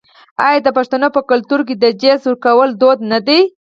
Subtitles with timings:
[0.45, 3.39] آیا د پښتنو په کلتور کې د جهیز ورکول دود نه دی؟